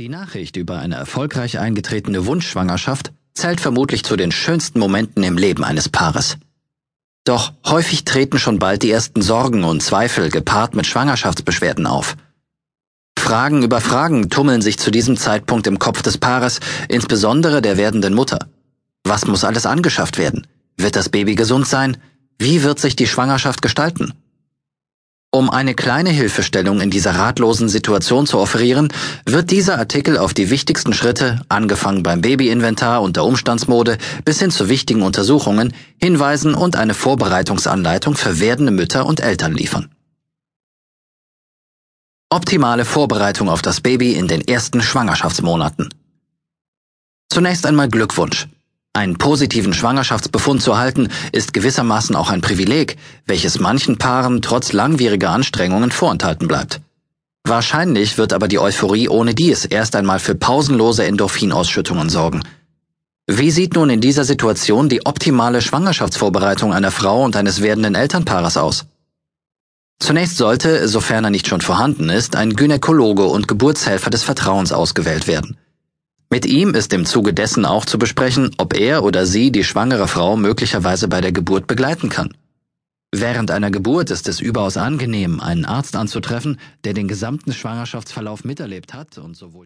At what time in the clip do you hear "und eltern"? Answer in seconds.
39.06-39.54